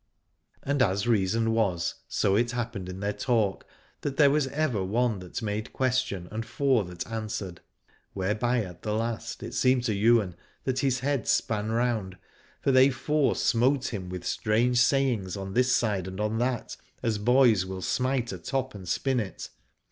And 0.63 0.81
as 0.81 1.05
reason 1.07 1.51
was, 1.51 1.93
so 2.07 2.35
it 2.35 2.53
happened 2.53 2.89
in 2.89 3.01
their 3.01 3.13
talk, 3.13 3.67
that 4.01 4.17
there 4.17 4.31
was 4.31 4.47
ever 4.47 4.83
one 4.83 5.19
that 5.19 5.43
made 5.43 5.73
question 5.73 6.27
and 6.31 6.43
four 6.43 6.83
that 6.85 7.05
answered: 7.05 7.61
whereby 8.13 8.63
at 8.63 8.81
the 8.81 8.95
last 8.95 9.43
it 9.43 9.53
seemed 9.53 9.83
to 9.83 9.93
Ywain 9.95 10.33
that 10.63 10.79
his 10.79 11.01
head 11.01 11.27
span 11.27 11.69
round, 11.71 12.17
for 12.63 12.71
they 12.71 12.89
four 12.89 13.35
smote 13.35 13.93
him 13.93 14.09
with 14.09 14.25
strange 14.25 14.79
sayings 14.79 15.37
on 15.37 15.53
this 15.53 15.71
side 15.75 16.07
and 16.07 16.19
on 16.19 16.39
that, 16.39 16.77
as 17.03 17.19
boys 17.19 17.63
will 17.67 17.83
smite 17.83 18.31
a 18.31 18.39
top 18.39 18.73
and 18.73 18.89
spin 18.89 19.19
it. 19.19 19.51